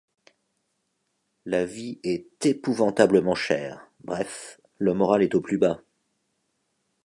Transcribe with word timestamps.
La 1.45 1.63
vie 1.63 1.99
est 2.03 2.47
épouvantablement 2.47 3.35
chère, 3.35 3.87
bref, 4.03 4.59
le 4.79 4.95
moral 4.95 5.21
est 5.21 5.35
au 5.35 5.41
plus 5.41 5.59
bas. 5.59 5.83